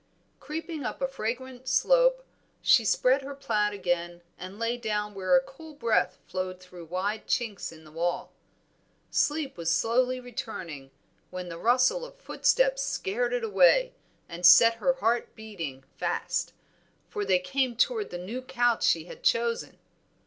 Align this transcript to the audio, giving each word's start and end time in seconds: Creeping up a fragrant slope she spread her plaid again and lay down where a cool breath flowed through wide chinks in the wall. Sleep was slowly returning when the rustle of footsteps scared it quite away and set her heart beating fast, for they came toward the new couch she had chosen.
Creeping 0.39 0.83
up 0.83 0.99
a 0.99 1.07
fragrant 1.07 1.67
slope 1.67 2.25
she 2.63 2.83
spread 2.83 3.21
her 3.21 3.35
plaid 3.35 3.71
again 3.71 4.23
and 4.35 4.57
lay 4.57 4.75
down 4.75 5.13
where 5.13 5.35
a 5.35 5.43
cool 5.43 5.75
breath 5.75 6.17
flowed 6.25 6.59
through 6.59 6.85
wide 6.85 7.27
chinks 7.27 7.71
in 7.71 7.83
the 7.83 7.91
wall. 7.91 8.31
Sleep 9.11 9.55
was 9.57 9.69
slowly 9.69 10.19
returning 10.19 10.89
when 11.29 11.49
the 11.49 11.57
rustle 11.59 12.03
of 12.03 12.15
footsteps 12.15 12.81
scared 12.81 13.31
it 13.31 13.41
quite 13.43 13.51
away 13.53 13.93
and 14.27 14.43
set 14.43 14.77
her 14.81 14.93
heart 14.93 15.35
beating 15.35 15.83
fast, 15.97 16.51
for 17.07 17.23
they 17.23 17.37
came 17.37 17.75
toward 17.75 18.09
the 18.09 18.17
new 18.17 18.41
couch 18.41 18.81
she 18.83 19.03
had 19.05 19.21
chosen. 19.21 19.77